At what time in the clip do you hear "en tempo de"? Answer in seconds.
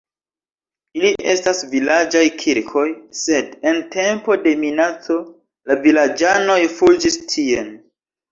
3.73-4.53